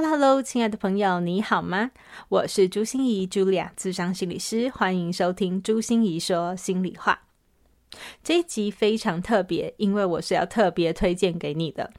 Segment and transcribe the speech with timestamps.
[0.00, 1.90] Hello，Hello，亲爱的朋友，你好吗？
[2.28, 7.22] 我是朱心怡，Julia，智商心理师，欢迎收听朱心怡说心里话。
[8.22, 11.92] 这一集非常特别，因为我是要特别推荐给你的。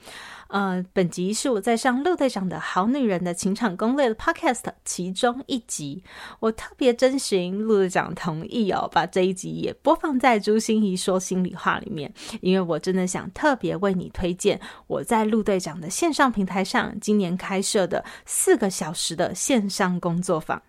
[0.49, 6.03] 呃，本集是我在上陆队长的《好女人的情场攻略》的 Podcast 其中一集，
[6.39, 20.59] 我特别征询陆队长同意哦，把这一集也播放在朱心仪说心里话里面，因为我真的想特别为你推荐我在陆队长的线上平台上今年开设的四个小时的线上工作坊。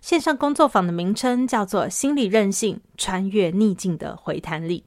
[0.00, 4.84] 线上工作坊的名称叫做《心理韧性：穿越逆境的回弹力》。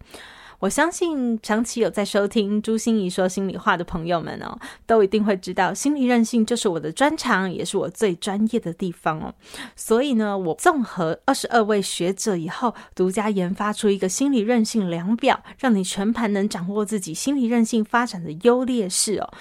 [0.62, 9.34] 我相信长期有在收听朱心怡说心里话的朋友们哦，都一定会知道心理韧性就是我的专长，也是我最专业的地方哦。
[9.76, 19.34] 所以呢，我综合二十二位学者以后，独家研发出一个心理韧性量表，让你全盘能掌握自己心理韧性发展的优劣势哦。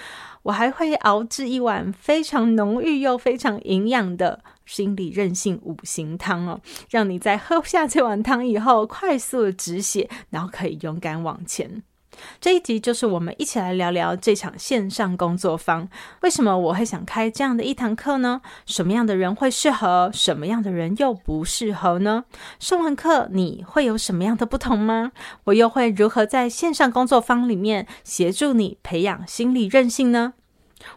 [0.43, 11.83] 我还会熬制一碗非常浓郁又非常营养的心理韧性五行汤哦，让你在喝下这碗汤以后快速止血，然后可以勇敢往前。
[12.39, 15.87] 这一集就是我们一起来聊聊这场线上工作坊。
[16.21, 18.41] 为什么我会想开这样的一堂课呢？
[18.65, 20.09] 什么样的人会适合？
[20.13, 22.25] 什么样的人又不适合呢？
[22.59, 25.11] 上完课你会有什么样的不同吗？
[25.45, 30.33] 我又会如何在线上工作坊里面协助你培养心理韧性呢？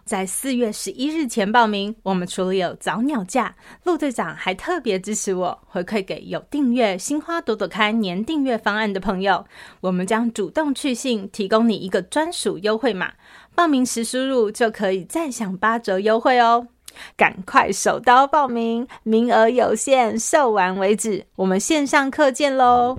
[0.04, 3.54] 在四月十一日前报名，我们除了有早鸟价，
[3.84, 9.44] 陆队长还特别支持我回馈给有订阅“心花朵朵开”年订阅方案的朋友，
[9.80, 13.12] 我们将主动去信提供你一个专属优惠码，
[13.54, 16.66] 报名时输入就可以再享八折优惠哦！
[17.16, 22.96] 赶快手刀报名，名额有限，售完为止，我们线上课见喽！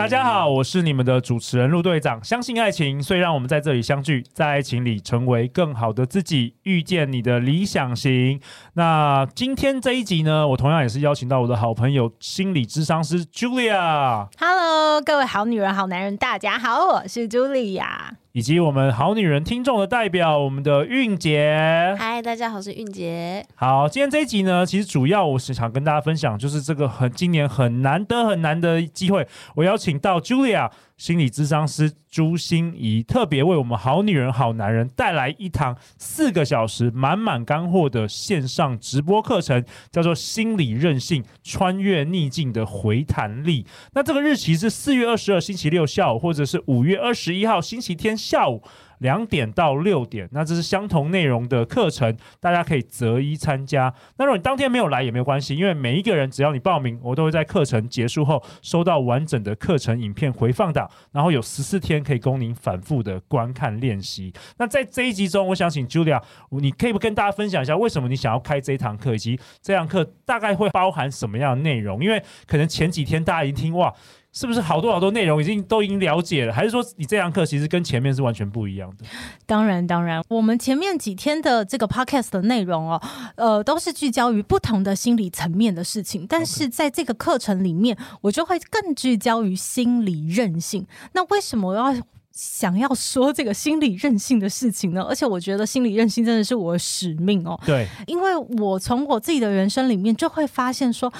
[0.00, 2.24] 大家好，我是你们的主持人陆队长。
[2.24, 8.40] 相信爱情，所以让我们在这里相聚，在爱情里成为更好的自己，遇见你的理想型。
[8.72, 14.26] 那今天这一集呢，我同样也是邀请到我的好朋友心理智商师 Julia。
[14.38, 17.84] Hello，各位好女人、好男人，大家好，我是 Julia。
[18.32, 21.96] 以及我们好女人听众的代表，我们的韵姐。
[21.98, 23.44] 嗨，大家好，我是韵姐。
[23.56, 29.26] 好，今天这一集呢，其实主要我是想跟大家分享，就是这个很今年很难得很难得的机会，
[29.56, 30.70] 我邀请到 Julia。
[31.00, 43.62] 心理咨商师朱心怡特别为我们好女人、好男人带来一堂四个小时满满干货的线上直播课程，叫做《心理韧性：穿越逆境的回弹力》。
[43.94, 48.62] 那这个日期是四月二十二星期六下午，或者是五月二十一号星期天下午。
[49.00, 53.92] 两点到六点，那这是相同内容的课程，大家可以择一参加。
[54.16, 64.32] 那如果你当天没有来也没有关系，因为每一个人只要你报名，我都会在课程结束后收到完整的课程影片回放档，然后有十四天可以供您反复的观看练习。
[64.58, 72.04] 那在这一集中，我想请 Julia，你可以不跟大家分享一下为什么你想要开这一堂课，以及这堂课大概会包含什么样的内容？
[72.04, 73.92] 因为可能前几天大家已经听哇。
[74.32, 76.52] 是不是好多好多内容已经都已经了解了？
[76.52, 79.04] 还是说你这堂课其实跟前面是完全不一样的？
[79.44, 83.02] 当然，当然，我们前面几天的这个 podcast 的内容哦，
[83.34, 86.24] 呃，都是聚焦于不同的心理层面的事情。
[86.28, 90.86] 但是在这个课程里面，我就会更聚焦于心理韧性。
[91.12, 91.92] 那为什么我要
[92.30, 95.02] 想要说这个心理韧性的事情呢？
[95.02, 97.58] 而且我觉得心理韧性真的是我的使命哦。
[97.66, 101.12] 对，因为我从我自己的人生里面就会发现说。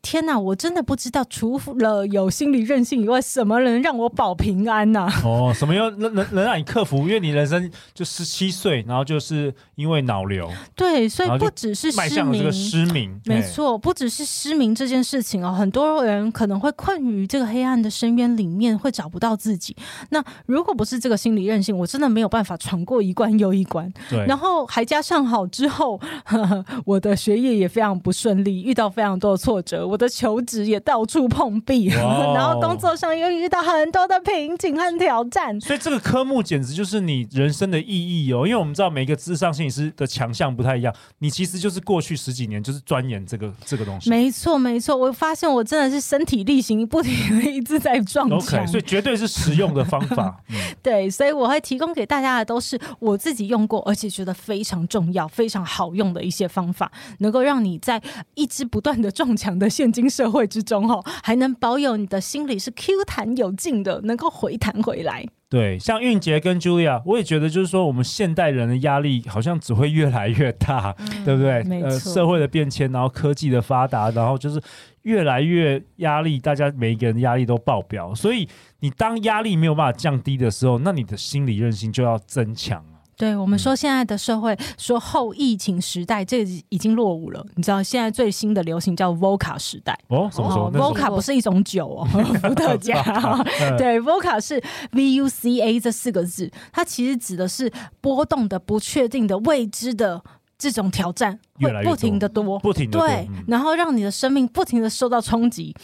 [0.00, 5.12] 天哪，我真的不知道，除了有心理韧性以外，什么能让我保平安呐、啊？
[5.24, 6.98] 哦，什么又能能能让你克服？
[7.00, 19.76] 因为你人生就十七岁，然后就是因为脑瘤，对，所以不只是失明，这个失明，没错，不只是失明这件事情哦，很多人可能会困于这个黑暗的深渊里面，会找不到自己。
[20.10, 23.92] 那如果不是这个心理韧性，我真的没有办法闯过一关又一关。
[24.08, 29.87] 对，然后还加上好之后呵呵， 我的学业也非常不顺利，遇到非常多的挫折。
[29.88, 35.58] 我的求职也到处碰壁，然后工作上又遇到很多的瓶颈和挑战。
[35.60, 37.86] 所以这个科目简直就是你人生的意
[38.26, 44.10] 义哦，因为我们知道每个智商心理师的强项不太一样，你其实就是过去十几年就是钻研这个这个东西。
[44.10, 48.60] 没错，没错，我发现我真的是身体力行，不停的一直在撞墙。
[48.60, 50.40] OK，所以绝对是实用的方法。
[50.50, 58.02] 嗯、对，所以我会提供给大家的都是我自己用过，而且觉得非常重要、非常好用的一些方法，能够让你在
[58.34, 65.24] 一直不断的撞墙的现今社会之中，哈，还能保有你的心理是 Q 弹有劲的，能够回弹回来。
[65.48, 71.62] 对，像韵杰跟 Julia，我也觉得就是说，我们现代人的压力好像只会越来越大，嗯、对不对？
[71.62, 71.90] 没错。
[71.90, 74.60] 呃，社会的变迁，然后科技的发达，然后就是
[75.02, 78.12] 越来越压力，大家每一个人压力都爆表。
[78.12, 78.48] 所以，
[78.80, 82.84] 你当压力没有办法降低的时候，那你的心理韧性就要增强。
[83.18, 87.44] 对，我们说现在的社会说后疫情时代，这已经落伍了。
[87.56, 90.30] 你知道现在最新的流行叫 VOCA 时代哦？
[90.32, 92.04] 什么时候？VOCA 不是一种酒哦，
[92.40, 93.02] 伏特加。
[93.76, 94.62] 对，VOCA 是
[94.92, 97.68] V U C A 这四个字，它其实指的是
[98.00, 100.22] 波动的、不确定的、未知的
[100.56, 105.74] 这种挑战，会不停的多，不停的对，然后让你的生命不停的受到冲击。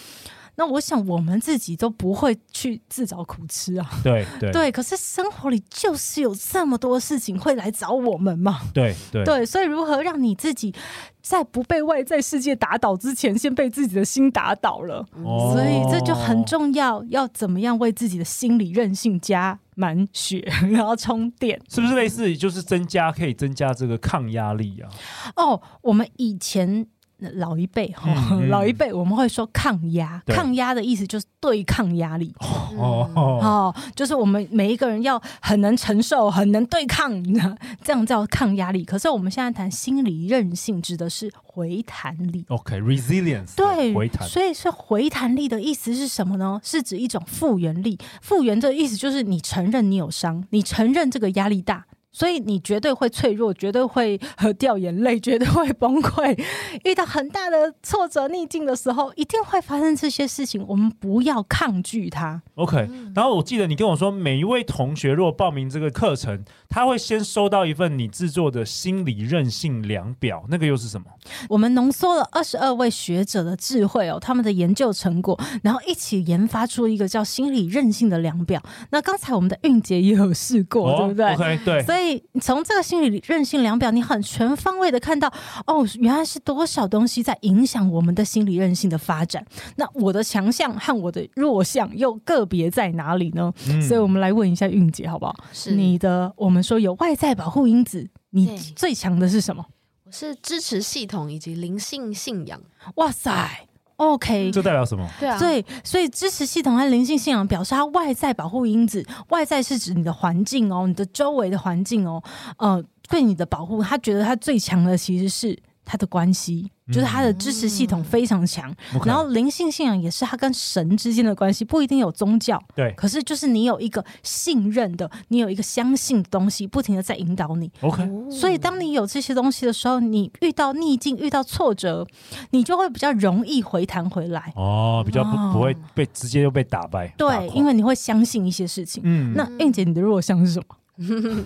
[0.56, 3.90] 那我想，我们自己都不会去自找苦吃啊。
[4.04, 8.60] 对对对，可是生活里就是有这么多事情会来找我们嘛。
[8.72, 10.72] 对对 对，所以如何让你自己
[11.20, 15.04] 在不被外在世界打倒之前，先被自己的心打倒了？
[15.24, 20.38] 哦、所以这就很重要，要怎么样为自己的心理韧性加满血，
[20.70, 21.60] 然后充电？
[21.68, 24.88] 是不是类似，就是增加可以增加这个抗压力啊？
[25.34, 26.86] 哦，我们以前。
[27.18, 37.12] 老一辈哈，嗯嗯、老一辈我们会说抗压，抗压的意思就是对抗压力哦，哦，就是我们每一个人要很能承受，很能对抗，
[37.82, 38.84] 这样叫抗压力。
[38.84, 42.44] 可是我们现在谈心理韧性，指的是回弹力。
[42.48, 44.28] OK，resilience，、okay, 对，回弹。
[44.28, 46.60] 所以是回弹力的意思是什么呢？
[46.62, 47.98] 是指一种复原力。
[48.20, 51.86] 复原的意思就是你承认你有伤，你承认这个压力大。
[52.14, 54.18] 所以你绝对会脆弱，绝对会
[54.56, 56.40] 掉眼泪，绝对会崩溃。
[56.84, 60.64] 遇到很大的挫折逆境的时候，一定会发生这些事情。
[60.68, 62.40] 我们不要抗拒它。
[62.54, 62.88] OK。
[63.14, 70.44] 然后我记得你跟我说，每一位同学如果报名这个课程，他会先收到一份你制作的心理韧性量表。
[70.48, 71.06] 那个又是什么？
[71.48, 78.62] 我们浓缩了二十二位学者的智慧哦，他们的研究成果，然后一起研发出一个叫心理韧性的量表。
[78.90, 81.82] 那刚才我们的韵杰也有试过，哦、对不对？OK，对。
[81.82, 85.32] 所以你从这个心理韧性量表，你很全方位的看到，
[85.66, 89.44] 哦，原来是多少东西在影响我们的心理韧性的发展。
[89.76, 93.52] 那我的强项和我的弱项又个别在哪里呢？
[93.68, 95.34] 嗯、所以我们来问一下韵姐好不好？
[95.52, 99.64] 是你的，我们说有外在保护因子，你最强的是什么？
[100.04, 102.60] 我是支持系统以及灵性信仰。
[102.96, 103.66] 哇塞
[103.96, 105.08] ！OK，这代表什么？
[105.20, 112.22] 对啊，所以，所以支持系统和灵性信仰表示它外在保护因子，外在是指你的环境哦，你的周围的环境哦，
[112.58, 116.70] 呃，对你的保护，他觉得他最强的其实是他的关系。
[116.92, 127.70] 就是他的支持系统非常强，嗯、然后灵性信仰也是他跟神之间的关系，不一定有宗教，对，可是就是你有一个信任的，你有一个相信的东西，不停的在引导你。
[127.80, 132.06] OK，所以当你有这些东西的时候，你遇到逆境、遇到挫折，
[132.50, 134.52] 你就会比较容易回弹回来。
[134.54, 137.08] 哦，比较不、哦、不会被直接就被打败。
[137.16, 139.02] 对，因为你会相信一些事情。
[139.06, 140.76] 嗯，那韵姐，你的弱项是什么？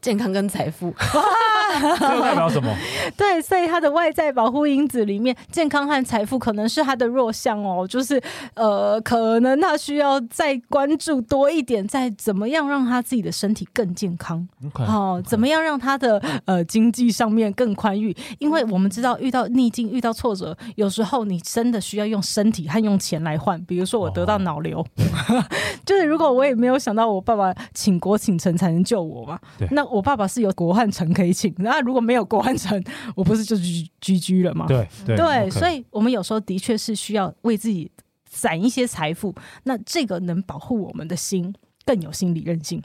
[0.00, 0.90] 健康跟财富，
[1.98, 2.74] 这代表什么？
[3.16, 7.86] 对，所以他的外在保护因子里面，健康和财富可能是他的弱项哦。
[7.86, 8.20] 就是
[8.54, 14.46] 呃，可能他需要再关注多一点，再怎么样让他自己的身体更健康。
[14.72, 18.16] 好，怎么样让他的呃经济上面更宽裕？
[18.38, 23.60] 因为我们知道，遇到逆境、遇到挫折，有时候你真的需要用身体和用钱来换。
[23.64, 25.44] 比如说，我得到脑瘤，哦、
[25.84, 28.86] 就是如果我也没有想到，我爸爸请国请臣才能。
[28.86, 29.36] 救我嘛？
[29.72, 32.82] 那我爸爸是有国汉臣可以请，那如果没有过完城，
[33.14, 34.66] 我不是就居居居了吗？
[34.66, 37.90] 对对，对所以我们有时候的确是需要为自己
[38.28, 39.34] 攒一些财富，
[39.64, 42.82] 那这个能保护我们的心更有心理韧性。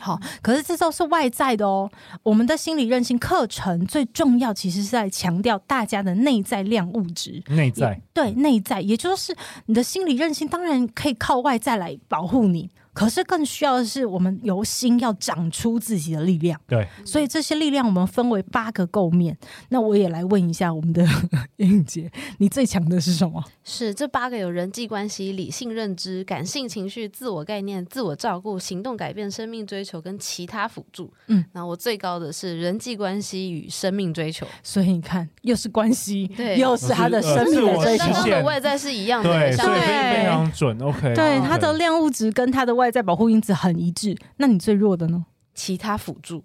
[0.00, 1.90] 好，可是这都是外在的哦。
[2.22, 7.42] 我们的心理韧性课程最重要，其实是在强调大家的内在量物质。
[7.48, 9.36] 内在，对内在，也就是
[9.66, 12.70] 你的心理韧性，当然可以靠外在来保护你。
[12.98, 16.60] 可是更需要的是，我们由心要长出自己的力量。
[16.66, 19.38] 对，所以这些力量我们分为八个构面。
[19.68, 21.06] 那我也来问一下我们的
[21.58, 23.40] 英姐，你最强的是什么？
[23.62, 31.08] 是这八个有人际关系、理性认知、感性情绪、自我概念、自我照顾、行动改变、生命追求跟其他辅助。
[31.28, 34.44] 嗯，那我最高的是人际关系与生命追求。
[34.64, 38.06] 所以你看，又是关系，对，又是他的生命的追求。
[38.12, 40.76] 他的外在是一样的，对，所以非常准。
[40.82, 44.16] OK，对，他的量物质跟他的外在保护因子很一致。
[44.36, 45.24] 那你最弱的呢？
[45.54, 46.44] 其他辅助。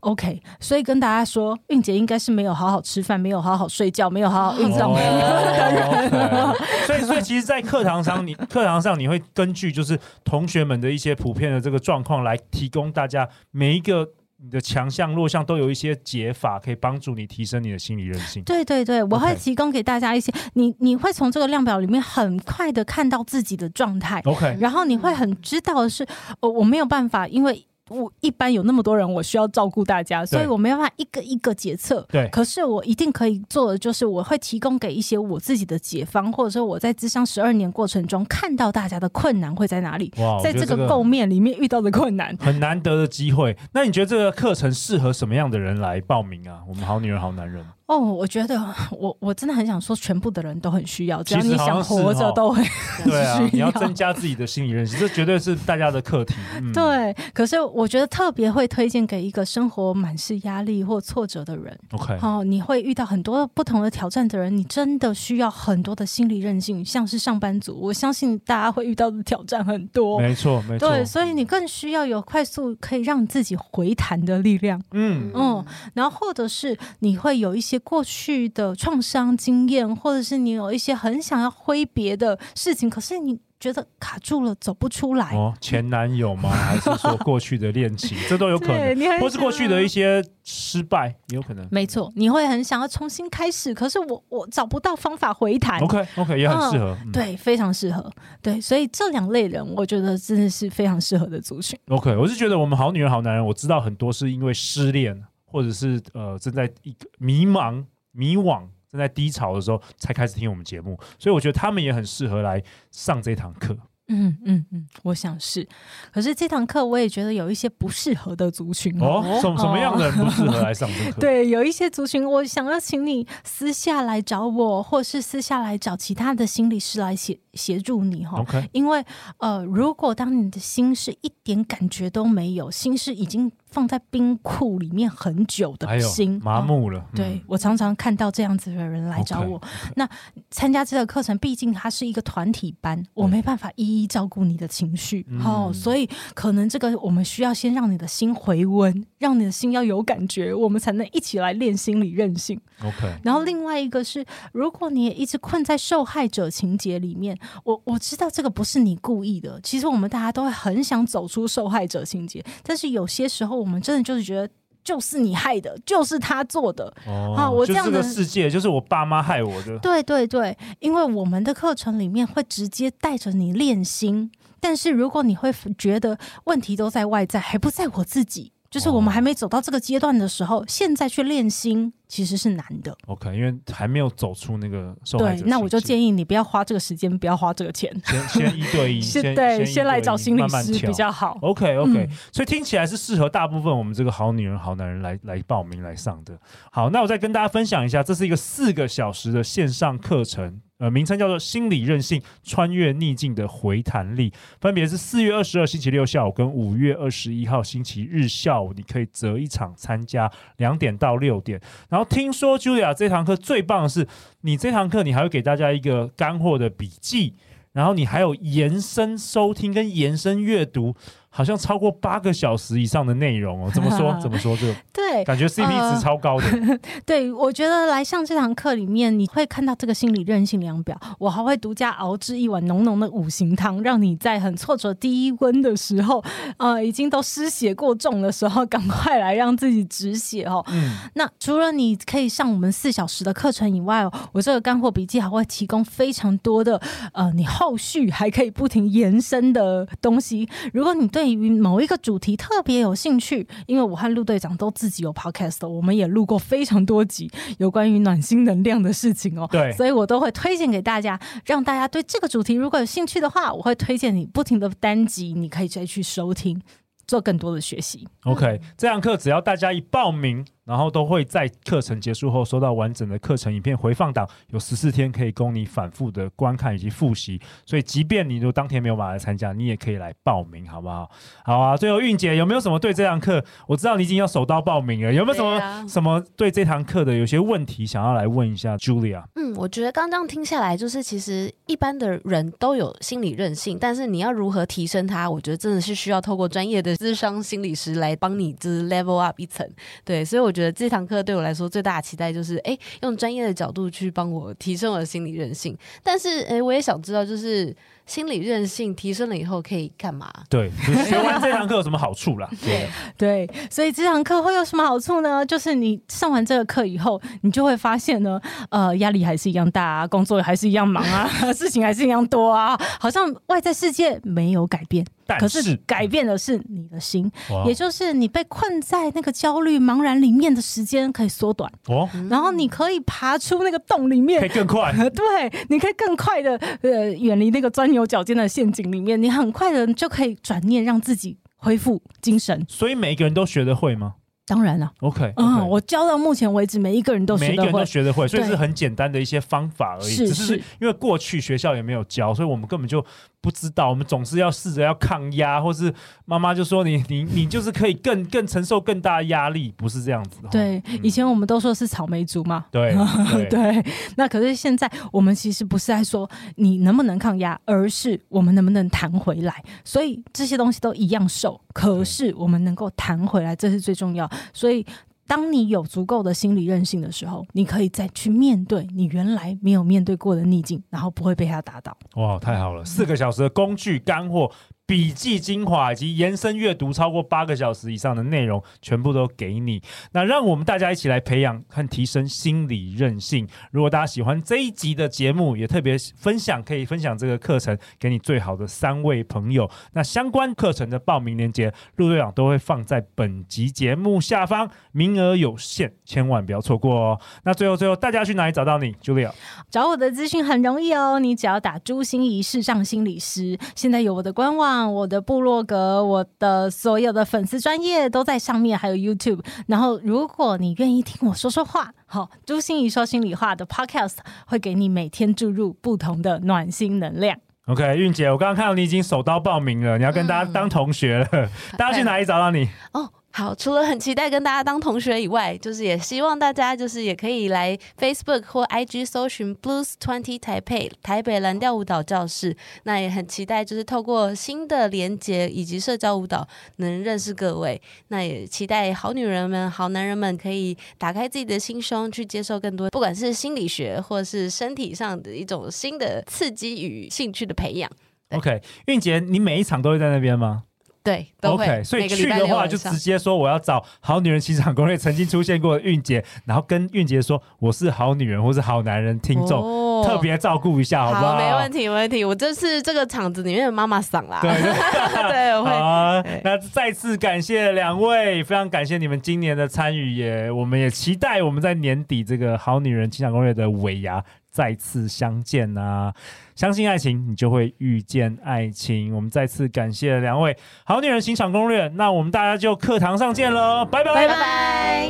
[0.00, 6.54] OK，所以跟大家说，韵姐应该是没有好好吃饭，没有好好睡觉，没有好好运动的人。
[6.86, 14.06] 所以，所以其实，在课堂上，你 课堂上你会根据就是同学们的一些普遍的这个状况，来提供大家每一个
[14.42, 18.42] 你的强项弱项都有一些解法，可以帮助你提升你的心理韧性。
[18.42, 24.20] 对对对，我会提供给大家一些，你你会从这个量表里面很快的看到自己的状态。
[24.24, 26.04] OK，然后你会很知道的是，
[26.40, 27.66] 哦，我没有办法，因为。
[27.92, 32.06] 我一般有那么多人，我需要照顾大家，所以我没办法一个一个决策。
[32.10, 43.56] 对，可是我一定可以做的就是，我会提供给一些我自己的解方，或者说我在智商十二年过程中看到大家的困难会在哪里，哇在这个构面里面遇到的困难，很难得的机会。
[43.72, 46.60] 那你觉得这个课程适合什么样的人来报名啊？
[46.68, 47.64] 我们好女人好男人。
[47.92, 48.58] 哦，我觉得
[48.90, 52.64] 我我真的很想说，全部的人都很需要，只要你想活着都会。
[53.04, 56.34] 对啊，你要增加自己的心理韧性，这绝对是大家的课题。
[56.56, 61.78] 嗯、对，可是我觉得特别会推荐给一个生活满是压力或挫折的人。
[61.90, 66.82] OK，哦，你会遇到很多不同的挑战的人，你真的需要很多的心理韧性。
[66.82, 70.18] 像是上班族，我相信大家会遇到的挑战很多。
[70.18, 70.88] 没错，没错。
[70.88, 74.82] 对，所以你更需要有快速可以让自己回弹的力量。
[74.92, 77.81] 嗯嗯，然后或者是你会有一些。
[77.84, 85.36] 过去的创伤经验，或者是你有一些很想要挥别的事情，可是你觉得卡住了，走不出来。
[85.36, 86.50] 哦，前男友吗？
[86.50, 88.18] 还是说过去的恋情？
[88.28, 91.64] 这都有可能，或是过去的一些失败，也有可能。
[91.70, 95.78] 没错，你会很想要重新开始，可是我我找不到方法回弹。
[95.80, 98.10] OK OK，也很适合，嗯、对，非常适合。
[98.40, 101.78] 对，所以这两类人，我觉得真的是非常适合的族群。
[101.88, 105.22] OK，我是觉得我们好女人好男人，我知道很多是因为失恋。
[105.52, 113.76] 或者是呃正在一个迷茫、迷惘、正在低潮的时候才开始听我们节目，所以我觉得他们也很适合来上这堂课。
[114.08, 115.66] 嗯嗯嗯，我想是。
[116.12, 119.22] 可是这堂课我也觉得有一些不适合的族群哦。
[119.40, 121.20] 什什么样的人不适合来上这课？
[121.22, 128.40] 对，有一些族群，我想要请你私下来找我，或是私下来找其他的心理师来协协助你哈。
[128.40, 129.02] OK，因为
[129.38, 133.50] 呃，如果当你的心是一点感觉都没有，心是已经。
[133.72, 137.00] 放在冰库里面很久的心，麻木了。
[137.00, 139.58] 哦、对、嗯、我常常看到这样子的人来找我。
[139.58, 139.92] Okay, okay.
[139.96, 140.08] 那
[140.50, 145.26] 参加这个课程，毕竟它是一个团体班，我没办法一一照顾你的情绪。
[145.30, 152.60] 嗯、哦，所以可能这个我们需要先让你的心回温，让你的心要有感觉，我们才能一起来练心理韧性。
[152.84, 153.10] OK。
[153.24, 159.58] 然后另外一个是，如果你也一直困在受害者情节里面，我我知道这个不是你故意的。
[159.62, 163.61] 其实我们大家都会很想走出受害者情节，但是有些时候。
[163.62, 164.48] 我们真的就是觉得，
[164.82, 166.92] 就是你害的，就是他做的。
[167.06, 169.78] 哦，啊、我这样的世界就是我爸妈害我的。
[169.78, 178.52] 对对对，因为我们的课程里面会直接带着你练心，但是如果你会觉得问题都在外在，还不在我自己。
[178.72, 182.96] 就是我们还没走到这个阶段的时候，哦、现在去练心其实是难的。
[183.06, 185.42] OK，因为还没有走出那个受害者。
[185.42, 191.38] 对，那我就建议你不要花这个时间，不要花这个钱，先 先一对一，先对，先，先来找心理师比较好。
[191.42, 196.38] OK OK，、嗯、所以听起来是适合大部分我们这个好女人好男人来来报名来上的。
[196.70, 200.62] 好，那我再跟大家分享一下，这是一个四个小时的线上课程。
[200.82, 211.60] 呃，名称叫做“心理韧性，穿越逆境的回弹力”，分别是四月二十二星期六下午跟五月二十一号星期日下午，你可以择一场参加，两点到六点。
[211.88, 214.08] 然后听说 Julia 这堂课最棒的是，
[214.40, 217.36] 你这堂课你还会给大家一个干货的笔记，
[217.74, 220.96] 然后你还有延伸收听跟延伸阅读。
[221.34, 224.14] 好像超过八个小时以上的内容哦， 怎么说？
[224.20, 224.54] 怎么说？
[224.54, 226.46] 这个对，感觉 CP 值超高的。
[226.46, 230.94] 呃、 对，我觉得来上这堂课里面，你会看到这个心理韧性量表。
[231.18, 236.22] 我还会独家熬制一碗浓浓的五行汤，让你在很挫折、低温的时候，
[236.58, 240.62] 呃，已经都失血过重的时候， 赶快来让自己止血哦。
[240.68, 240.96] 嗯。
[241.14, 246.78] 那除了你可以上我们四小时的课程以外哦，我这个干货笔记还会提供非常多的
[247.12, 250.46] 呃，你后续还可以不停延伸的东西。
[250.74, 259.48] 如果你对对于某一个主题特别有兴趣，因为我和陆队长都自己有 podcast，我们也录过非常多集有关于暖心能量的事情哦。
[259.48, 266.60] 对，所以我都会推荐给大家，让大家对这个主题如果有兴趣的话，我会推荐你不停的单集，你可以再去收听，
[267.06, 268.08] 做更多的学习。
[268.24, 270.44] OK，这堂课只要大家一报名。
[270.64, 277.40] 然后都会在课程结束后收到完整的课程影片回放档，有十四天可以供你反复的观看以及复习。
[277.66, 281.10] 所以，即便你如果当天没有办法来参加，你也可以来报名，好不好？
[281.44, 281.76] 好啊。
[281.76, 283.44] 最后，韵姐有没有什么对这堂课？
[283.66, 289.24] 我知道你已经要手刀报名了，有没有什么、啊、什么对这堂课的有些问题想要来问一下 Julia？
[289.34, 295.28] 嗯，我觉得刚刚听下来，就是其实一般的人都有心理韧性，但是你要如何提升它？
[295.28, 299.68] 我觉得真的是需要透过专业的智商心理师来帮你，就是 level up 一层。
[300.04, 300.51] 对，所以我。
[300.52, 305.74] 我觉得这堂课对我来说最大的期待就是，哎，用专业的角度去帮我提升我的心理韧性。
[306.02, 307.74] 但是，哎，我也想知道，就是。
[308.04, 310.28] 心理韧性提升了以后可以干嘛？
[310.50, 310.68] 对，
[311.06, 312.50] 学完这堂课有什么好处啦？
[312.60, 315.46] 对对，所以这堂课会有什么好处呢？
[315.46, 318.40] 就是你上完这个课以后，你就会发现呢，
[318.70, 325.06] 呃，压力还是一样大啊，工作还是一样忙啊， 事情还是一样多啊，好像外在世界没有改变，
[325.38, 327.30] 可是改变的是你的心，
[327.66, 342.64] 也就是你被困在那个焦虑茫然里面的时间可以缩短哦，然后你可以爬出那个洞里面，可以更快， 对，你可以更快的呃远离那个钻牛角尖的陷阱里面，你很快的就可以转念，让自己恢复精神。
[342.68, 344.14] 所以每一个人都学得会吗？
[344.52, 350.10] 当然了，OK，, 嗯，我教到目前为止，每一个人都学得会，每一个人都学得会，所以是很简单的一些方法而已。
[350.10, 353.04] 是，只是因为过去学校也没有教，所以我们根本就。
[353.42, 355.92] 不知道，我们总是要试着要抗压，或是
[356.26, 360.38] 妈妈就说你你你就是可以更更承受更大的压力，不是这样子。
[360.48, 362.66] 对，嗯、以前我们都说是草莓族嘛。
[362.70, 362.94] 对
[363.34, 363.84] 对，对，
[364.16, 369.60] 那可是现在我们其实不是在说你能不能抗压，而是我们能不能弹回来。
[369.82, 374.30] 所以这些东西都一样受，可是我们能够弹回来，这是最重要。
[374.52, 374.84] 所以。
[375.24, 381.96] 当你有足够的心理韧性的时候，你可以再去面对你原来没有面对过的逆境，然后不会被他打倒。
[382.16, 382.84] 哇，太好了！
[382.84, 384.50] 四个小时的工具干货。
[384.84, 389.80] 笔记精华以及延伸阅读超过八个小时以上的内容，全部都给你。
[390.12, 393.48] 那让我们大家一起来培养和提升心理韧性。
[393.70, 399.70] 如果大家喜欢这一集的节目，也特别分享，可以分享这个课程给你最好的三位朋友。
[399.92, 407.20] 那相关课程的报名链接，陆队长都会放在本集节目下方，名额有限，千万不要错过哦。
[407.44, 409.30] 那最后最后，大家去哪里找到你，Julia？
[409.70, 414.71] 找我的资讯很容易哦，你只要打朱心仪视障心理师，现在有我的官网。
[414.86, 419.40] 我的部落格，我的所有的粉丝专业都在上面，还有 YouTube。
[419.66, 427.36] 然后，如果你愿意听我说说话，好，朱心怡说心里话的 Podcast 会给你每天注入不同的暖心能量。
[427.66, 431.48] OK，韵姐，我刚刚看到你已经手刀报名了，你要跟大家当同学了，嗯、
[431.78, 432.68] 大家去哪里找到你？
[432.92, 433.10] 哦。
[433.34, 442.54] 好，除了很期待跟大家当同学以外，就是也希望大家就是也可以来 Facebook 或 IG 搜寻 Blues Twenty Taipei 台北蓝调舞蹈教室。
[442.82, 447.80] 那也很期待就是透过新的连结以及社交舞蹈能认识各位。
[448.08, 457.90] 那也期待好女人们、好男人们可以打开自己的心胸，去接受更多，不管是心理学或是身体上的一种新的刺激与兴趣的培养。
[458.28, 460.64] OK，韵姐，你每一场都会在那边吗？
[461.04, 471.32] 对，OK，所以去的话就直接说我要找好女人情场攻略曾经出现过的韵姐，然后跟韵姐说我是好女人或是好男人听众，哦、特别照顾一下，好不好？
[471.32, 472.24] 好，没问题，没问题。
[472.24, 474.38] 我这是这个场子里面的妈妈桑啦。
[474.40, 474.50] 对，
[475.28, 476.40] 对，我会。
[476.44, 484.22] 那再次感谢两位，非常感谢你们今年的参与，也我们也期待我们在年底这个好女人情场攻略的尾牙。
[484.52, 486.12] 再次相见啊！
[486.54, 489.14] 相信爱情，你就会遇见爱情。
[489.16, 491.88] 我们再次感谢两位好女人情场攻略。
[491.88, 495.08] 那我们大家就课堂上见喽，拜拜拜拜！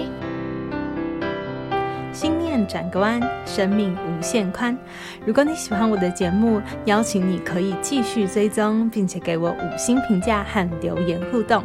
[2.12, 4.78] 心念转个弯，生命无限宽。
[5.26, 11.64] 如果你喜欢我的节目，邀请你可以继续追踪，并且给我五星评价和留言互动。